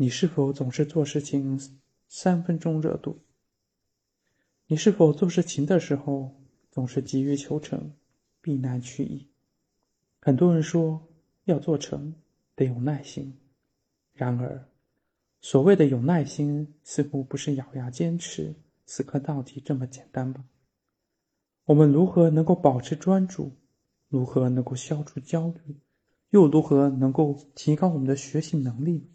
[0.00, 1.60] 你是否总是做事情
[2.06, 3.18] 三分钟热度？
[4.68, 6.36] 你是否做事情的时候
[6.70, 7.90] 总是急于求成，
[8.40, 9.26] 避难取易？
[10.20, 11.08] 很多人说
[11.46, 12.14] 要做成
[12.54, 13.36] 得有耐心，
[14.12, 14.68] 然而，
[15.40, 18.54] 所谓的有耐心似乎不是咬牙坚持、
[18.86, 20.44] 死磕到底这么简单吧？
[21.64, 23.50] 我们如何能够保持专注？
[24.06, 25.80] 如何能够消除焦虑？
[26.30, 29.10] 又如何能够提高我们的学习能力？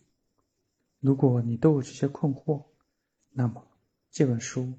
[1.04, 2.64] 如果你都有这些困惑，
[3.34, 3.66] 那么
[4.10, 4.72] 这本书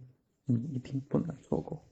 [0.47, 1.85] 你一定不能错过。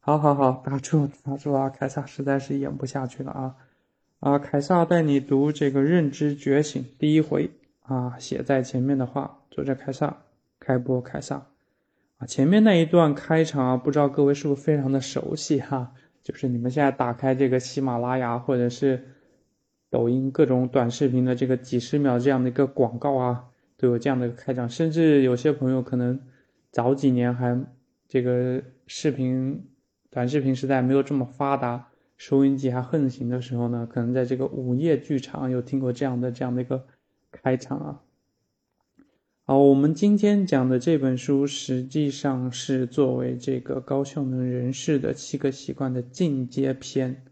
[0.00, 1.68] 好，好，好，打住，打住啊！
[1.68, 3.56] 凯撒实在是演不下去了啊！
[4.20, 7.50] 啊，凯撒带你读这个《认知觉醒》第一回
[7.82, 10.22] 啊，写在前面的话，作者凯撒，
[10.58, 11.46] 开播凯撒
[12.16, 15.92] 啊，前面那一段开场啊，不知道各位是不是非常的熟悉哈？
[16.22, 19.10] 就是你们现在打开这个喜马拉雅或者是。
[19.94, 23.44] 抖音各种短视频的这个几十秒这样的一个广告啊，
[23.76, 26.18] 都有这样的一个开场，甚至有些朋友可能
[26.72, 27.64] 早几年还
[28.08, 29.68] 这个视频
[30.10, 36.84] 短视频时代没有这么发达，收音机还横行的时候呢，可能在这个午夜剧场有听过这样的这样的一个
[37.30, 38.00] 开场啊。
[39.44, 47.22] 好，我们今天讲的这本书实际上是作为这个高效能人士的七个习惯的进阶篇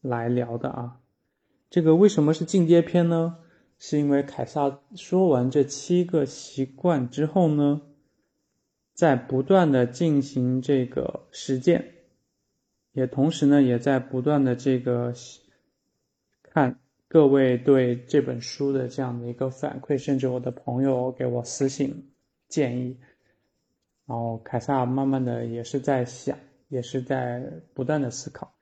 [0.00, 0.96] 来聊的啊。
[1.74, 3.38] 这个为什么是进阶篇呢？
[3.80, 7.82] 是因为凯撒说完这七个习惯之后呢，
[8.92, 11.94] 在不断的进行这个实践，
[12.92, 15.12] 也同时呢，也在不断的这个
[16.44, 22.08] 看各位对这本书的这样的一个反馈，甚至我的朋友给我私信
[22.46, 22.96] 建议，
[24.06, 26.38] 然后凯撒慢慢的也是在想，
[26.68, 27.42] 也是在
[27.74, 28.54] 不断的思考，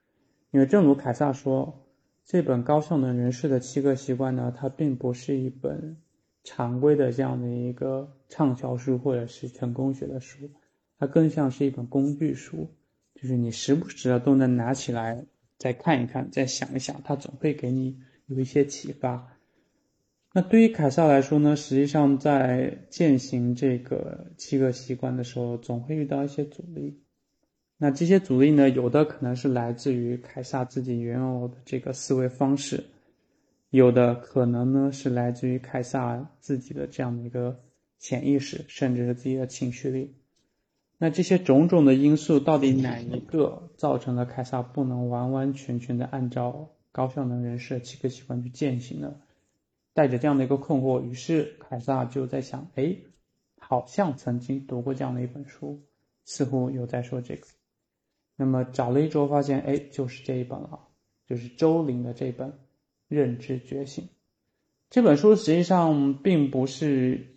[0.49, 1.79] 因为正如凯撒说。
[2.25, 5.97] 这本高效能人士的七个习惯呢，它并不是一本
[6.43, 10.49] 常规的这样的一个畅销书或者是成功学的书，
[10.97, 12.69] 它更像是一本工具书，
[13.15, 15.25] 就是你时不时的都能拿起来
[15.57, 19.37] 再看一看，再想一想，它总会给你有一些启发。
[20.33, 27.01] 那对于凯撒来说呢，实际上在践行这个七个习惯的时候，总会遇到一些阻力。
[27.83, 28.69] 那这些阻力呢？
[28.69, 32.85] 有的可能是来自于凯撒自己原有的这个思维方式，
[33.71, 37.59] 有的可能呢是来自于凯撒自己的这样的一个
[37.99, 40.15] 潜意识，甚至是自己的情绪力。
[40.97, 49.15] 那这些种种的因素，到底哪一个造成了凯撒不能完完全全的按照高效能人士的七个习惯去践行呢？
[49.93, 52.95] 带着这样的一个困惑，于是凯撒就在想：哎，
[53.59, 55.81] 好像曾经读过这样的一本书，
[56.23, 57.45] 似乎有在说这个。
[58.35, 60.79] 那么找了一周，发现哎，就是这一本了，
[61.27, 62.49] 就是周林的这本
[63.07, 64.05] 《认知觉醒》
[64.89, 67.35] 这本书，实际上并不是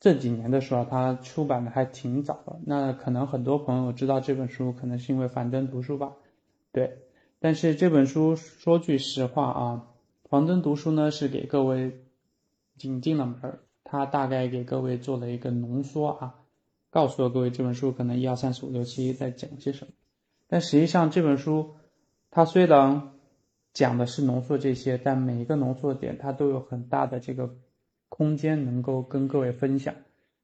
[0.00, 2.58] 这几年的时候，它出版的还挺早的。
[2.66, 6.14] 那可能很多朋友知道这本书，可能是因为樊登读书吧，
[6.72, 6.98] 对。
[7.38, 9.86] 但是这本书说句实话啊，
[10.24, 12.04] 樊登读书呢是给各位
[12.80, 16.34] 引进了门儿，他大概给各位做了一个浓缩啊，
[16.90, 19.92] 告诉了各位这本书可能一二三四五六七在讲些什么。
[20.54, 21.74] 但实际上这本书，
[22.30, 23.10] 它虽然
[23.72, 27.56] 讲的是浓缩这些，但每一个浓缩点它都有很大的这个
[28.08, 29.96] 空间能够跟各位分享。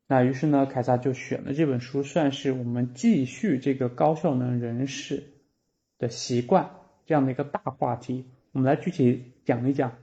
[0.09, 5.23] 那于是呢，凯撒就选了这本书，算是我们继续这个高效能人士
[5.97, 6.73] 的习惯
[7.07, 8.25] 这样的一个大话题。
[8.51, 9.97] 我们来具体讲一讲，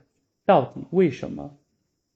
[0.46, 1.58] 到底为什么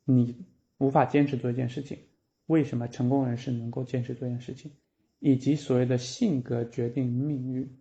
[0.07, 0.47] 你
[0.79, 1.99] 无法坚持做一件事情？
[2.47, 4.73] 为什么成功人士能够坚持做一件事情？
[5.19, 7.77] 以及所谓的性格决定命运，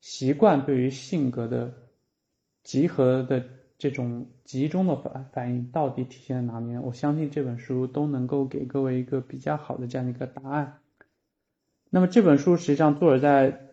[0.00, 1.74] 习惯对于性格的
[2.62, 3.44] 集合的
[3.78, 6.82] 这种集中的反反应到底体现在哪里呢？
[6.84, 10.78] 我相信这本书都能够给各位一个比较好的这样的一个答案。
[11.90, 13.68] 那么这本书实际上作者在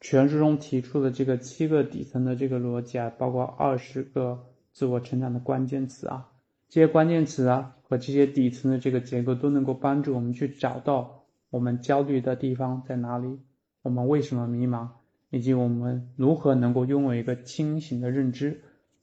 [0.00, 6.28] 全书中提出的这个七个底层的这个逻辑啊，包括二十个自我成长的关键词啊，
[6.68, 11.24] 这些关键词啊和这些底层的这个结构都能够帮助我们去找到。
[11.48, 13.38] 我们焦虑的地方在哪里？
[13.82, 14.88] 我们为什么迷茫？
[15.36, 18.62] 以及我们如何能够拥有一个清醒的认知，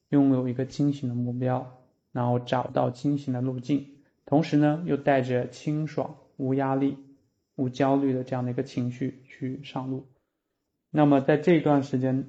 [0.09, 1.79] 拥有一个清醒的目标，
[2.11, 3.85] 然后找到清醒的路径，
[4.25, 6.97] 同时呢，又带着清爽、无压力、
[7.55, 10.07] 无焦虑的这样的一个情绪去上路。
[10.89, 12.25] 那么在这段时间，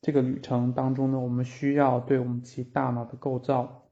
[0.00, 3.88] 这个旅程当中呢，我们需要对我们其大脑的构造，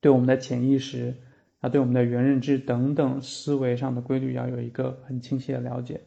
[0.00, 1.14] 对我们的潜意识。
[1.60, 6.02] 啊，对我们的原认知等等思维上的规律要有一个很清晰的了解，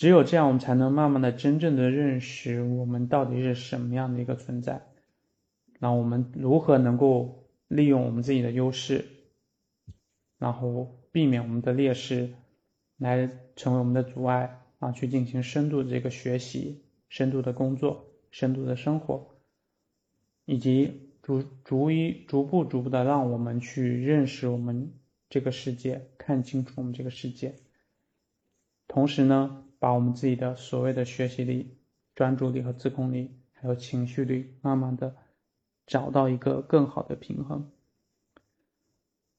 [0.00, 4.86] 只有这样，我们才能慢慢的真正的认识我们到底是什么样的一个存在。
[5.78, 9.04] 那我们如何能够利用我们自己的优势，
[10.38, 12.32] 然后避免我们的劣势
[12.96, 19.34] 来成为我们的阻碍啊，去进行深度的这个学习、深度的工作、深度的生活，
[20.46, 24.94] 以及逐逐一、逐步、逐步的让我们去认识我们
[25.28, 27.56] 这个世界，看清楚我们这个世界。
[28.88, 31.76] 同时呢，把我们自己的所谓的学习力、
[32.14, 35.16] 专注力和自控力，还有情绪力，慢慢的
[35.86, 37.68] 找到一个更好的平衡。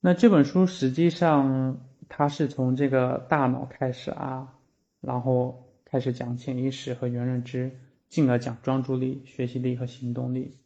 [0.01, 1.79] 那这本书实际上
[2.09, 4.57] 它是从这个大脑开始啊，
[4.99, 7.79] 然后开始讲潜意识和原认知，
[8.09, 10.57] 进而讲专注力、学习力和行动力，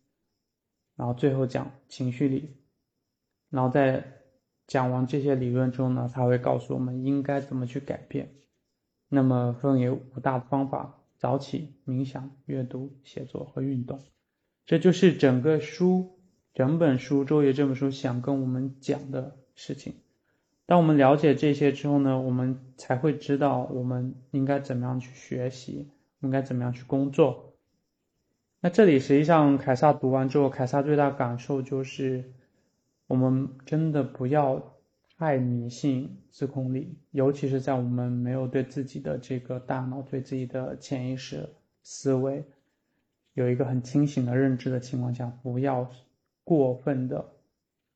[0.95, 2.55] 然后最后讲情绪力，
[3.49, 4.05] 然后在
[4.67, 8.29] 讲完这些理论之后呢，他会告诉我们应该怎么去改变。
[9.09, 14.01] 那么分为五大方法：早起、冥想、阅读、写作和运动。
[14.65, 16.11] 这就是整个书。
[16.53, 19.95] 整本书《周易》这本书想跟我们讲的事情，
[20.65, 25.89] 当我们了解这些之后呢，我们才会知道我们应该怎么样去学习，
[26.21, 27.55] 应该怎么样去工作。
[28.61, 32.31] 那这里实际上，凯撒读完之后，凯撒最大感受就是，
[33.07, 34.74] 我们真的不要
[35.17, 41.49] 爱迷信自控力，尤其是在我们没有对自己的这个大脑、对自己的潜意识
[41.83, 42.43] 思维
[43.33, 45.91] 有一个很清醒的认知的情况下，不要。
[46.47, 47.33] 过分的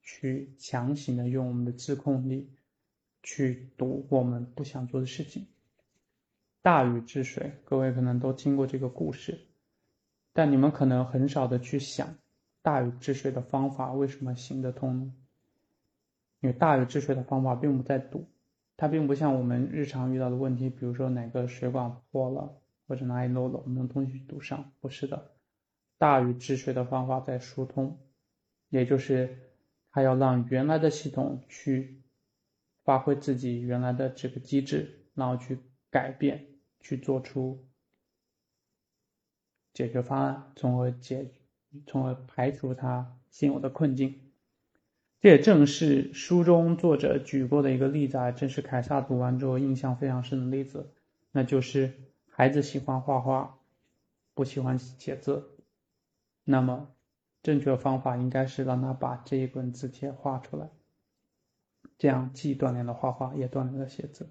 [0.01, 2.49] 去强行的用我们的自控力
[3.21, 5.45] 去读我们不想做的事情。
[6.63, 9.39] 大禹治水，各位可能都听过这个故事，
[10.33, 12.15] 但你们可能很少的去想，
[12.63, 15.13] 大禹治水的方法为什么行得通呢？
[16.41, 18.27] 因为大禹治水的方法并不在堵，
[18.77, 25.31] 它并不像我们日常遇到的问题，比如说哪个水管破了或者哪里漏了，我们用东西去堵上，不是的。
[25.97, 27.99] 大禹治水的方法在疏通。
[28.69, 29.35] 也就是，
[29.91, 32.03] 他要让原来的系统去
[32.83, 35.57] 发挥自己原来的这个机制，然后去
[35.89, 36.45] 改变，
[36.79, 37.65] 去做出
[39.73, 41.31] 解决方案，从而解，
[41.87, 44.28] 从而排除它现有的困境。
[45.21, 50.91] 这也正是书中作者举过的一个例子啊，正是凯撒读完之后印象非常深的例子，
[51.31, 51.93] 那就是
[52.29, 53.59] 孩子喜欢画画，
[54.33, 55.43] 不喜欢写字，
[56.43, 56.89] 那么。
[57.41, 60.69] 正确的方法应该是让他把这一本字帖画出来，
[61.97, 64.27] 这样既锻炼了画画，也锻炼了写字。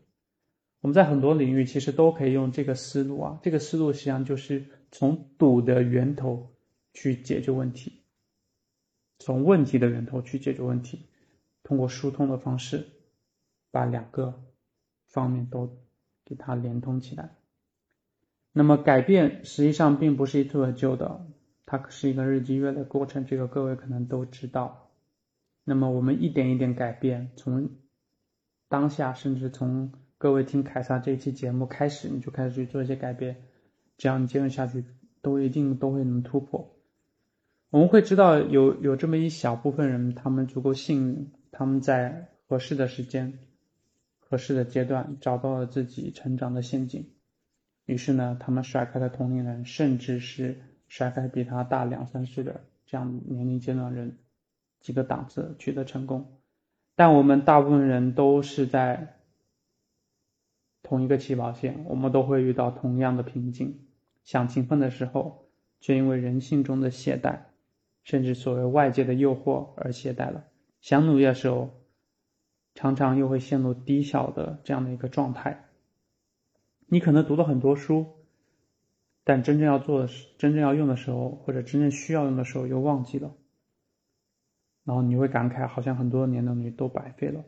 [0.82, 6.50] 我们在很多领域其实都可以用这个思路啊，这个思路实际上就是从堵的源头
[6.92, 8.02] 去解决问题，
[9.18, 11.06] 从问题的源头去解决问题，
[11.62, 12.86] 通过疏通的方式，
[13.70, 14.42] 把两个
[15.06, 15.78] 方面都
[16.24, 17.36] 给它连通起来。
[18.52, 21.26] 那么改变实际上并不是一蹴而就的。
[21.70, 24.90] 它是一个日积月累过程，这个各位可能都知道。
[25.64, 27.68] 那么我们一点一点改变，从
[28.68, 33.44] 当下，甚至从各位听凯撒这一期节目开始，你就开始去做一些改变，
[33.98, 34.82] 这样你坚持下去，
[35.20, 36.77] 都一定都会能突破。
[37.70, 43.38] 我们会知道有有这么一小部分人，他们足够幸运，他们在合适的时间、
[44.18, 47.10] 合适的阶段找到了自己成长的陷阱，
[47.84, 50.62] 于是呢，他们甩开了同龄人，甚至是。
[50.90, 54.16] 甩开比他大两三岁的这样年龄阶段人
[54.80, 56.38] 几个档次取得成功，
[56.96, 59.16] 但我们大部分人都是在
[60.82, 63.86] 同一个起跑线，我们都会遇到同样的瓶颈。
[64.24, 67.40] 想勤奋的时候，却因为人性中的懈怠，
[68.08, 70.44] 甚至所谓外界的诱惑而懈怠了；
[70.80, 71.68] 想努力的时候，
[72.74, 75.68] 常常又会陷入低效的这样的一个状态。
[76.86, 78.06] 你可能读了很多书。
[79.24, 83.34] 但真正要做的、真正要用的时候，或者真正需要用的时候又忘记了，
[84.84, 87.44] 然后你会感慨，好像很多年的努力都白费了。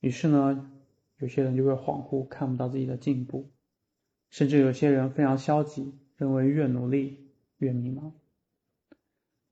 [0.00, 0.70] 于是呢，
[1.18, 3.50] 有些人就会恍惚，看不到自己的进步，
[4.30, 7.28] 甚至有些人非常消极，认为越努力
[7.58, 8.12] 越迷茫。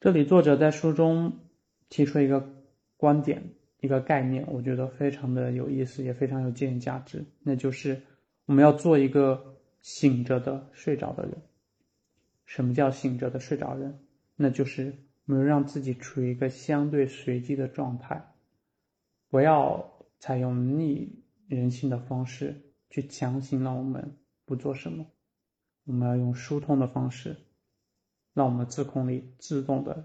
[0.00, 1.40] 这里作者在书中
[1.88, 2.49] 提出一个
[2.97, 3.43] 观点、
[3.81, 8.02] 一个概念，我觉得非常的有意思，也非常有借鉴价值，那就是
[8.47, 11.43] 我们要做一个醒着的、睡着的人。
[12.47, 13.99] 什么叫醒着的睡着人？
[14.37, 14.95] 那就是
[15.26, 18.25] 我们让自己处于一个相对随机的状态，
[19.31, 25.07] 不要采用逆人性的方式去强行让我们不做什么。
[25.87, 27.37] 我们要用疏通的方式，
[28.38, 30.04] 让我们自控力自动的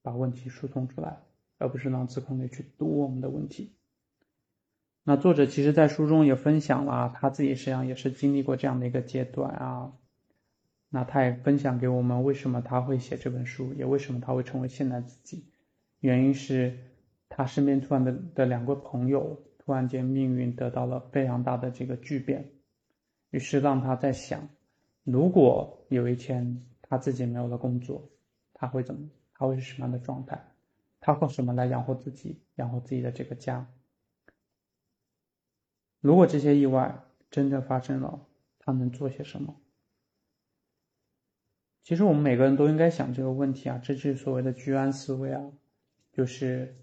[0.00, 1.18] 把问题疏通出来，
[1.58, 3.72] 而不是让自控力去堵我们的问题。
[5.02, 9.92] 那作者其实在书中也分享了他自己实际上也是经历过这样的一个阶段啊。
[10.88, 15.44] 那他也分享给我们为什么他会写这本书，也为什么他会成为现在自己。
[15.98, 16.78] 原因是
[17.28, 22.50] 他身边突然的的两个朋友突然间命运得到了非常大的这个巨变，
[23.30, 24.48] 于是让他在想，
[25.02, 28.08] 如果有一天他自己没有了工作，
[28.54, 29.08] 他会怎么？
[29.34, 30.52] 他会是什么样的状态？
[31.00, 33.70] 他靠什么来养活自己，养活自己的这个家？
[36.00, 38.26] 如果这些意外真的发生了，
[38.58, 39.54] 他能做些什么？
[41.82, 45.42] 其实我们每个人都应该想这个问题啊，这就是所谓的居安思危啊，
[46.12, 46.76] 就是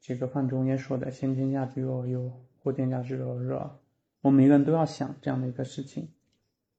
[0.00, 3.80] 这个范仲淹说的“先天下之忧而忧，后天下之乐而乐”。
[4.20, 6.12] 我们每个人都要想这样的一个事情。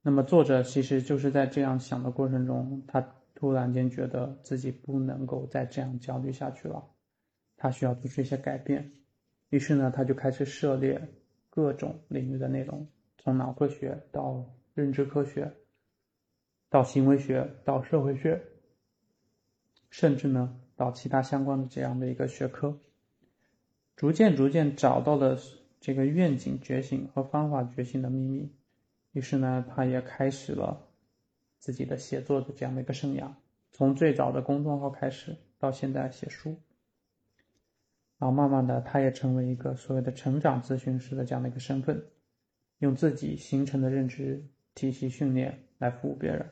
[0.04, 6.86] 那么作者其实就是在这样想的过程中，他突然间觉得自己不能够再这样焦虑下去了，
[7.58, 8.92] 他需要做出一些改变。
[9.50, 11.02] 于是呢，他就开始涉猎
[11.50, 15.54] 各种领域的内容，从脑科学到认知科学。
[16.70, 18.42] 到行为学，到社会学，
[19.92, 22.80] 甚至呢，到其他相关的这样的一个学科，
[23.96, 25.38] 逐渐逐渐找到了
[25.80, 28.52] 这个愿景觉醒和方法觉醒的秘密。
[29.14, 30.86] 于是呢，他也开始了
[31.60, 33.32] 自己的写作的这样的一个生涯，
[33.72, 36.58] 从最早的公众号开始，到现在写书，
[38.18, 42.04] 然后慢慢的，他也成为一个所谓的成长咨询师的这样的一个身份，
[42.80, 44.44] 用自己形成的认知
[44.76, 46.50] 体系训练来服务别人。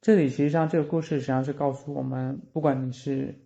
[0.00, 3.38] 这里实际上这个故事实际上是告诉我们，不管你是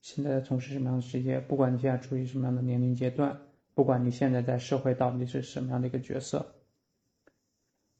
[0.00, 3.36] 现在在从事什么样的职业，不管你现在处于什么样的年龄阶段，
[3.74, 6.53] 不管你现在在社会到底是什么样的一个角色，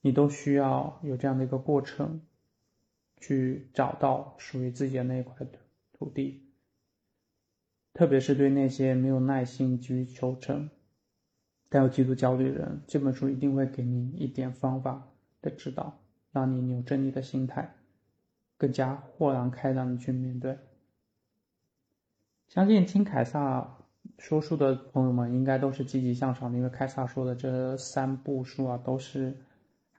[0.04, 2.20] 你都需要有这样的一个过程，
[3.16, 5.46] 去找到属于自己的那一块
[5.94, 6.42] 土地。
[7.94, 10.68] 特别是对那些没有耐心、急于求成、
[11.70, 15.08] 带有极度焦虑的人，这本书一定会给你一点方法
[15.40, 15.98] 的指导，
[16.32, 17.74] 让你扭正你的心态。
[18.58, 20.58] 更加豁然开朗的去面对。
[22.48, 23.78] 相信听凯撒
[24.18, 29.34] 说书的朋友们应该都是积极向上的，因为凯撒说的这三部书啊，都是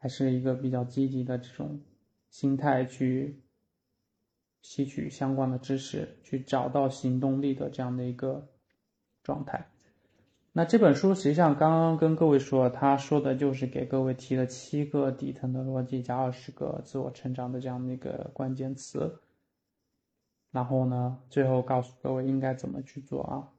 [0.05, 1.81] 还是一个比较积极的这种
[2.29, 3.41] 心态去
[4.61, 8.47] 吸取相关的知识，去找到行动力的这样的一个
[9.23, 9.67] 状态。
[10.53, 19.17] 那这本书实际上刚刚跟各位说，他说的就是给各位提了七个底层的逻辑加二十个自我成长的这样的一个关键词，
[20.51, 23.49] 然后呢，最后告诉各位应该怎么去做啊。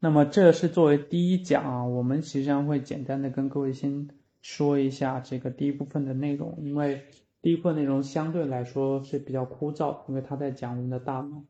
[0.00, 4.10] 那么这是作为第一讲啊，我们实际上会简单的跟各位先
[4.48, 7.02] 说一下这个第一部分的内容，因为
[7.42, 11.42] 第一部分内容相对来说是比较枯燥，因为他在讲我们的大脑。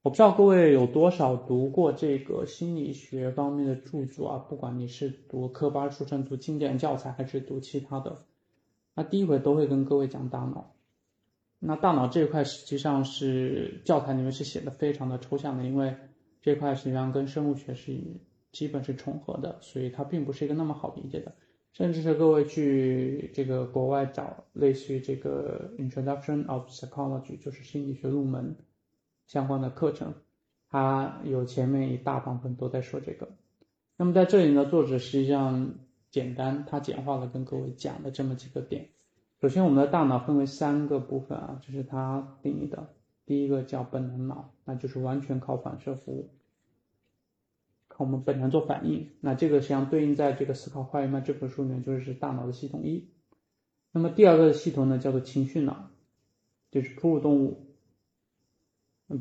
[0.00, 4.38] 我不知道各位有多少读过这个心理学方面的著作啊？
[4.38, 8.24] 不管你是读科班出身、读经典教材，还是读其他的，
[8.94, 10.72] 那第一回都会跟各位讲大脑。
[11.58, 15.94] 那大脑这一块实际上是教材里面是写的非常的抽象的，因为
[16.40, 17.94] 这块实际上跟生物学是
[18.52, 21.34] 基本是重合的，所以它并不是一个那么好理解的。
[21.72, 28.56] 甚至是各位去这个国外找类似于这个 Introduction of Psychology，就是心理学入门。
[29.26, 30.14] 相关的课程，
[30.68, 33.28] 它有前面一大部分都在说这个。
[33.96, 35.74] 那么在这里呢，作者实际上
[36.10, 38.88] 简单，他简化了跟各位讲的这么几个点。
[39.40, 42.88] 首先，我们的大脑分为三个部分啊，这是他定义的。
[43.24, 46.30] 第一个叫本能脑，那就是完全靠反射服务，
[48.00, 49.10] 我们本能做反应。
[49.20, 53.10] 那这个实际上对应在这个《思考快与慢》这本书里面，就是大脑的系统一。
[53.92, 55.90] 那么第二个系统呢，叫做情绪脑，
[56.70, 57.66] 就是哺乳动物。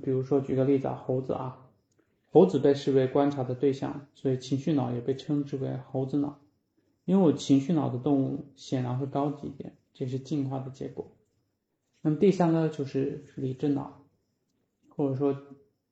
[0.02, 1.68] 比如说，举个例子啊，猴子啊，
[2.32, 6.40] 猴子被视为观察的对象，所以情绪脑也被称之为猴子脑。
[7.04, 11.12] 拥有情绪脑的动物显然会高级一点，这是进化的结果。
[12.02, 14.06] 那么第三个就是理智脑，
[14.96, 15.36] 或者说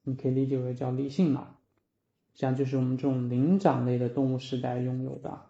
[0.04, 1.57] 你可以理解为叫理性脑，
[2.38, 5.42] 这样就是我们这种灵长类的动物时代拥有的。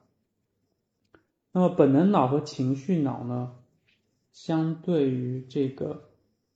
[1.52, 3.54] 那么本能脑和情绪脑呢，
[4.32, 6.06] 相对于这个。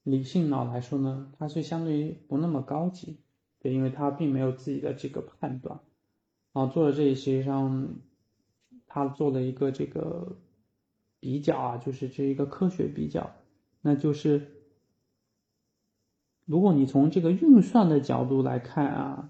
[0.03, 3.19] 理性脑来说呢，它是相对于不那么高级，
[3.59, 5.79] 对，因为它并没有自己的这个判断。
[6.53, 7.88] 然后做了这里，实际上
[8.88, 10.39] 他做了一个这个
[11.19, 13.35] 比较啊，就是这一个科学比较，
[13.81, 14.63] 那就是
[16.45, 19.29] 如果你从这个运算的角度来看啊，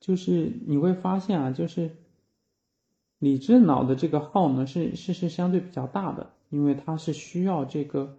[0.00, 1.92] 就是你会发现啊，就是
[3.18, 8.16] 理智脑的这个耗呢是是是相对比较大的，因为它是需要这个。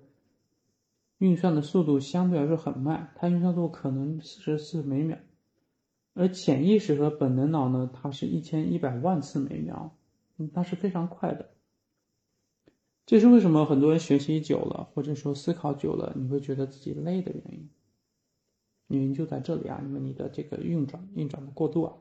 [1.17, 5.19] 运算的速度相对来说很慢，它运算速度可能四十次每秒，
[6.15, 9.95] 而潜意识和本能脑呢，它是一千一百万次每秒，
[10.37, 11.51] 嗯，它是非常快的。
[13.05, 17.69] 这是为什么很多人学习久了，或者说思考久了，你会觉得自己累的原因。
[18.91, 21.93] 原因就在这里啊，因为你的这个运转运转的过度啊。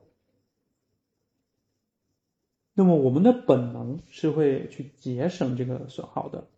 [2.74, 6.48] 那么我们的本能是会去节省这个损耗的，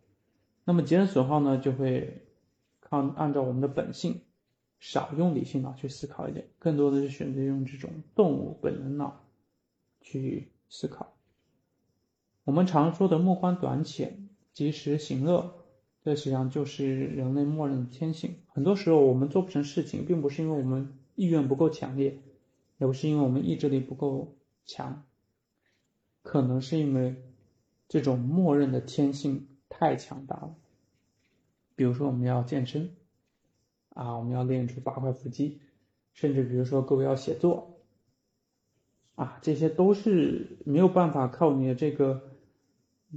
[0.63, 2.21] 那么节省损耗呢，就会
[2.89, 4.21] 按按照我们的本性，
[4.79, 9.21] 少用理性脑去思考一点，更多的是选择用这种动物本能脑
[10.01, 11.13] 去思考。
[12.43, 15.62] 我们常说的目光短浅、及时行乐。
[16.03, 18.35] 这实际上就是人类默认的天性。
[18.47, 22.19] 很多时候，我们做不成事情，并不是因为我们意愿不够强烈，
[22.77, 25.03] 也不是因为我们意志力不够强，
[26.21, 27.15] 可能是因为
[27.87, 30.55] 这种默认的天性太强大了。
[31.75, 32.91] 比如说，我们要健身，
[33.93, 35.61] 啊，我们要练出八块腹肌，
[36.13, 37.77] 甚至比如说各位要写作，
[39.15, 42.23] 啊，这些都是没有办法靠你的这个，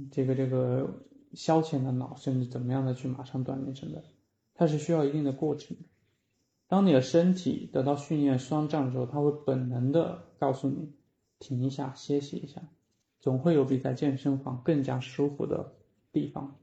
[0.09, 1.03] 这个，这个。
[1.33, 4.03] 消遣的脑，甚至怎么样的去马上锻炼成的，
[4.53, 5.77] 它是需要一定的过程。
[6.67, 10.93] 当你的身体得到训练双胀的时候，它会本能的告诉你
[11.39, 12.61] 停一下，歇息一下，
[13.19, 15.73] 总会有比在健身房更加舒服的
[16.11, 16.55] 地方。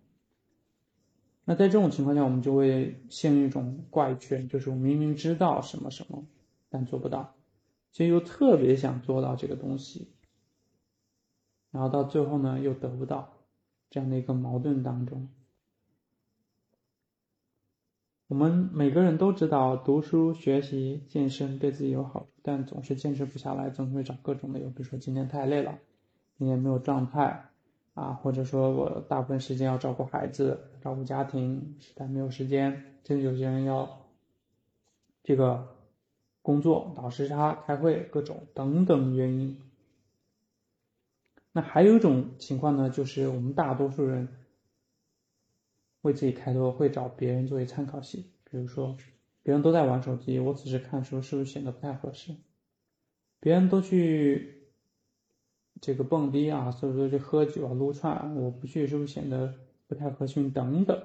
[1.47, 6.27] 那在这种情况下，我们就会陷入一种怪圈，就是我明明知道什么什么，
[6.69, 7.35] 但做不到，
[7.93, 10.13] 却又特别想做到这个东西，
[11.71, 13.34] 然后到最后呢，又得不到。
[13.95, 15.29] 这样的一个矛盾当中，
[18.27, 25.79] 我们每个人都知道读书、学习、健身对自己有好处，但总是坚持不下来，总会找各种理由，比如说今天太累了，
[26.37, 27.51] 今天没有状态
[27.95, 34.09] 啊，或者说我大部分时间要照顾孩子、照顾家庭，实在没有时间，甚至有些人要
[35.23, 35.69] 这个
[36.43, 39.57] 工作倒时差、开会，各种等等原因。
[41.57, 44.27] 那还有一种情况呢，就是我们大多数人
[46.01, 48.33] 为自己开脱，会找别人作为参考系。
[48.43, 48.97] 比如说，
[49.45, 52.35] 别人都在玩手机，我只是看书，是不是显得不太合适？
[53.39, 54.65] 别人都去
[55.81, 59.55] 这个蹦迪啊，所以说去喝酒啊、撸串，啊我不去，是不是显得
[59.87, 60.51] 不太合群？
[60.51, 61.05] 等等，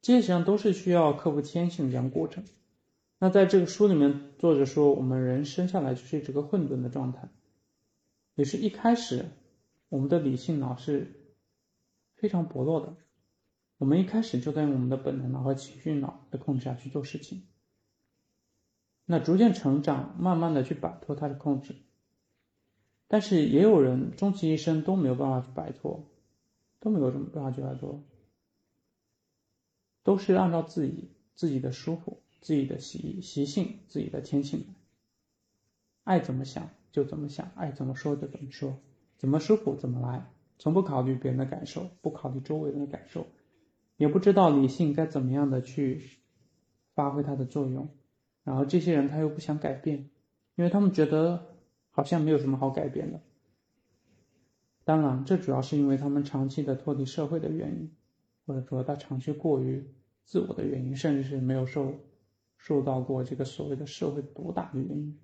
[0.00, 2.44] 这些实际上都是需要克服天性这样过程。
[3.18, 7.28] 那在这个书里面，作者说，我们人生下来就是这个混沌的状态，
[8.36, 9.24] 也是一开始。
[9.92, 11.36] 我们的理性脑是
[12.14, 12.96] 非常薄弱的，
[13.76, 17.46] 我们一开始就在用我们的本能脑和情绪脑的控制下去做事情。
[19.04, 21.76] 那逐渐成长，慢慢的去摆脱它的控制，
[23.06, 26.08] 但是也有人终其一生都没有办法去摆脱，
[26.80, 28.02] 都没有什么办法去摆脱，
[30.02, 34.74] 都是按照自己自己的舒服、自己的习习性、自己的天性，
[36.02, 38.78] 爱怎么想就怎么想，爱怎么说就怎么说。
[39.22, 40.26] 怎么舒服怎么来，
[40.58, 43.24] 从不考虑别人的感受，不考虑周围人的感受，
[43.96, 46.02] 也不知道理性该怎么样的去
[46.96, 47.88] 发挥它的作用。
[48.42, 50.10] 然后这些人他又不想改变，
[50.56, 51.46] 因为他们觉得
[51.92, 53.20] 好像没有什么好改变的。
[54.82, 57.92] 当然，这主要是因为他们长期的脱离社会的原因，
[58.44, 59.86] 或者说他长期过于
[60.24, 61.94] 自我的原因，甚至是没有受
[62.56, 65.16] 受到过这个所谓的社会毒打的原因。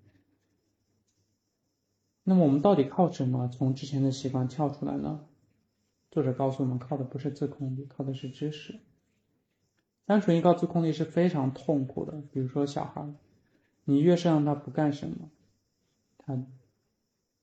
[2.29, 5.25] 那么我们到底靠什么从之前的习惯跳出来呢？
[6.11, 8.81] 作者告诉我们，靠的不是自控力，靠的是知识。
[10.05, 12.21] 单纯依靠自控力是非常痛苦的。
[12.31, 13.15] 比如说小孩，
[13.85, 15.31] 你越是让他不干什么，
[16.19, 16.45] 他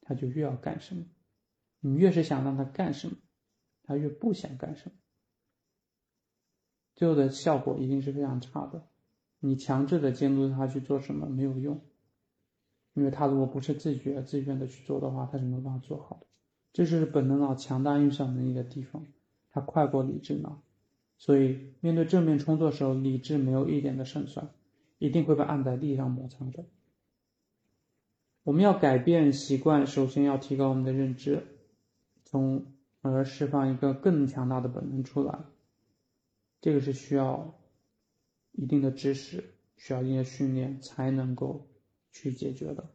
[0.02, 1.06] 他就越要干什么；
[1.80, 3.18] 你越是想让他干什么，
[3.86, 4.96] 他越不想干什么。
[6.94, 8.86] 最后的效果一定是非常差的。
[9.40, 11.82] 你强制的监督他去做什么没有用。
[12.96, 16.26] 因为他如果不是自觉、自愿的去做的话，他是没办法做好的。
[16.72, 19.06] 这是本能脑强大运算能力的地方，
[19.52, 20.62] 它快过理智脑，
[21.18, 24.50] 所以面对正面冲突的时候，理智没有一点的胜算，
[24.98, 26.66] 一定会被按在地上摩擦的。
[28.44, 31.44] 我们要改变习惯，首先要提高我们的认知，
[32.24, 32.66] 从
[33.02, 35.40] 而释放一个更强大的本能出来。
[36.62, 37.54] 这个是需要
[38.54, 39.44] 一定的知识，
[39.76, 41.68] 需要一定的训练才能够。
[42.16, 42.88] 去解决的，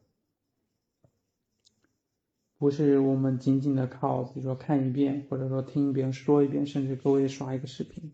[2.57, 8.13] 不是我们仅仅的靠，比如说看一遍，或者说听别人说一遍，甚至各位刷一个视频，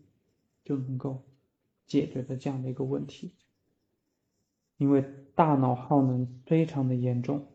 [0.65, 1.23] 就能够
[1.85, 3.31] 解决的这样的一个问题。
[4.75, 5.01] 因为
[5.33, 7.47] 大脑耗能非常的严重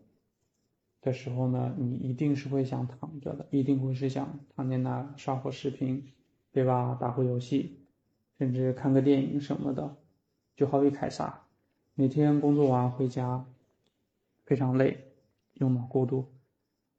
[1.02, 6.10] 的时候呢，你一定是会想躺着的，一定会是想躺在那刷会视频，
[6.52, 6.96] 对吧？
[6.98, 7.84] 打会游戏，
[8.38, 9.98] 甚至看个电影什么的，
[10.56, 11.41] 就好比凯撒。
[11.94, 13.44] 每天工作完回家，
[14.44, 15.12] 非常累，
[15.54, 16.32] 用脑过度，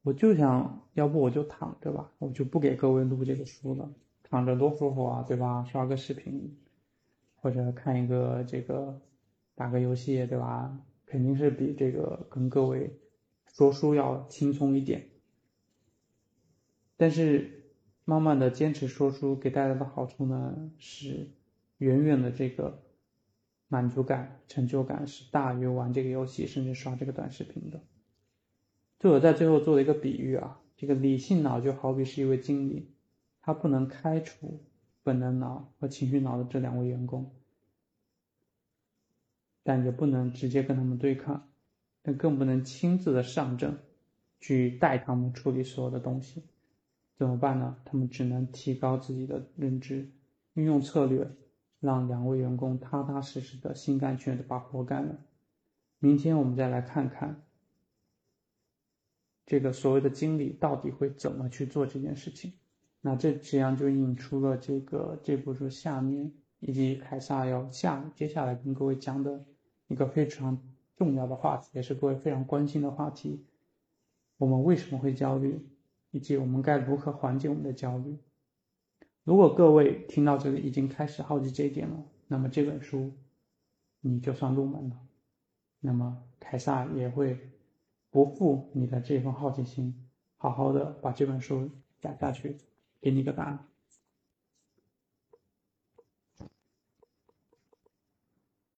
[0.03, 5.63] 我就想要不我就躺着吧，我就不给各位录这个书了，躺着多舒服啊，对吧？
[5.63, 6.55] 刷个视频，
[7.35, 9.01] 或者看一个这个
[9.55, 10.79] 打个游戏，对吧？
[11.07, 12.99] 肯定是比这个跟各位
[13.47, 15.09] 说书要轻松一点。
[16.97, 17.73] 但是，
[18.05, 21.31] 慢慢的坚持说书给带来的好处呢，是
[21.79, 22.82] 远远的这个
[23.73, 27.81] 满足感、成就感是大于玩这个游戏甚至刷这个短视频的。
[28.99, 32.91] 作者在最后做了一个比喻啊，这个理性脑就好比是一位经理，
[33.41, 34.61] 他不能开除
[35.01, 37.31] 本能脑和情绪脑的这两位员工。
[39.63, 41.49] 但也不能直接跟他们对抗，
[42.03, 43.79] 但更不能亲自的上阵，
[44.39, 46.43] 去带他们处理所有的东西，
[47.15, 47.75] 怎么办呢？
[47.85, 50.11] 他们只能提高自己的认知，
[50.53, 51.31] 运用策略，
[51.83, 55.17] 让两位员工踏踏实实的、心甘情愿的把活干了。
[55.99, 57.43] 明天我们再来看看，
[59.45, 62.53] 这个所谓的经理到底会怎么去做这件事情。
[63.01, 69.45] 那这实际上就引出了这个这部书下面以及凯撒要下接下来跟各位讲的。
[69.89, 70.57] 一个非常
[70.95, 73.45] 重要的话题，也是各位非常关心的话题。
[74.37, 75.59] 我们为什么会焦虑，
[76.09, 78.17] 以及我们该如何缓解我们的焦虑？
[79.23, 83.13] 如果各位听到这里已经开始好奇这一点了，那么这本书
[84.01, 84.99] 你就算入门了。
[85.79, 87.37] 那么凯撒也会
[88.09, 90.07] 不负你的这份好奇心，
[90.37, 91.69] 好好的把这本书
[92.01, 92.57] 讲下去，
[92.99, 93.65] 给你个答案。